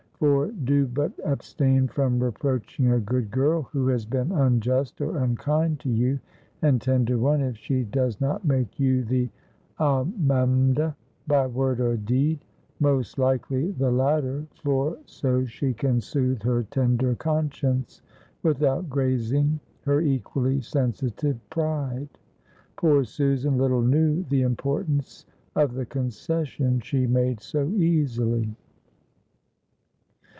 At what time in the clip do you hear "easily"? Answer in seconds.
27.69-28.55